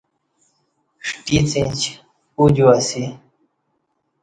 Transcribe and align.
ݜٹیڅ 1.07 1.51
انچ 1.59 1.81
اُوجو 2.37 2.67
اسی 2.77 3.03